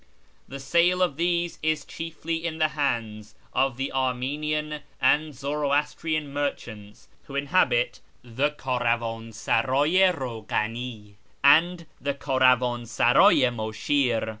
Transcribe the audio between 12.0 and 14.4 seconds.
the Kdravdn sardy i Mushir.